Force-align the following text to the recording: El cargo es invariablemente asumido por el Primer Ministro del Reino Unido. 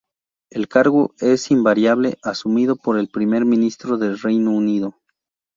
El 0.49 0.67
cargo 0.67 1.13
es 1.19 1.51
invariablemente 1.51 2.17
asumido 2.23 2.75
por 2.75 2.97
el 2.97 3.07
Primer 3.07 3.45
Ministro 3.45 3.99
del 3.99 4.17
Reino 4.19 4.49
Unido. 4.49 4.95